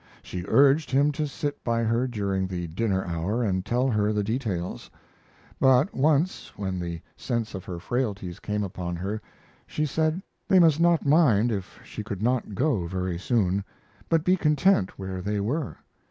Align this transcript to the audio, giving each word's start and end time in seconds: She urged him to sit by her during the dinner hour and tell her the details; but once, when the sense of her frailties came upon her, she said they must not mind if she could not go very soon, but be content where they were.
She 0.23 0.43
urged 0.47 0.89
him 0.89 1.11
to 1.11 1.27
sit 1.27 1.63
by 1.63 1.83
her 1.83 2.07
during 2.07 2.47
the 2.47 2.65
dinner 2.65 3.05
hour 3.05 3.43
and 3.43 3.63
tell 3.63 3.87
her 3.89 4.11
the 4.11 4.23
details; 4.23 4.89
but 5.59 5.93
once, 5.93 6.51
when 6.57 6.79
the 6.79 7.01
sense 7.15 7.53
of 7.53 7.65
her 7.65 7.77
frailties 7.79 8.39
came 8.39 8.63
upon 8.63 8.95
her, 8.95 9.21
she 9.67 9.85
said 9.85 10.19
they 10.47 10.57
must 10.57 10.79
not 10.79 11.05
mind 11.05 11.51
if 11.51 11.79
she 11.85 12.01
could 12.03 12.23
not 12.23 12.55
go 12.55 12.87
very 12.87 13.19
soon, 13.19 13.63
but 14.09 14.23
be 14.23 14.35
content 14.35 14.97
where 14.97 15.21
they 15.21 15.39
were. 15.39 15.77